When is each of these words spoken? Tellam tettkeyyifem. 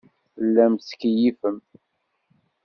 Tellam 0.35 0.73
tettkeyyifem. 0.77 1.57